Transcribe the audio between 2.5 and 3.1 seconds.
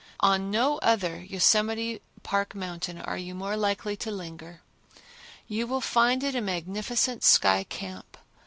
mountain